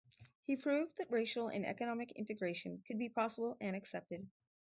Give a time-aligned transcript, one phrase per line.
[0.41, 4.27] He proved that racial and economic integration could be possible and accepted.